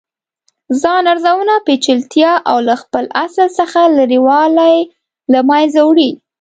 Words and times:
ځان 0.81 1.03
ارزونه 1.13 1.53
پیچلتیا 1.67 2.31
او 2.49 2.57
له 2.67 2.75
خپل 2.81 3.05
اصل 3.25 3.47
څخه 3.59 3.81
لرې 3.97 4.19
والې 4.27 4.75
له 5.31 5.39
منځه 5.49 5.79
وړي. 5.87 6.11